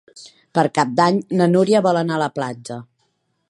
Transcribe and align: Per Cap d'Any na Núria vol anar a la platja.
Per 0.57 0.63
Cap 0.77 0.95
d'Any 0.99 1.19
na 1.41 1.49
Núria 1.53 1.85
vol 1.89 2.01
anar 2.03 2.17
a 2.19 2.25
la 2.25 2.33
platja. 2.41 2.83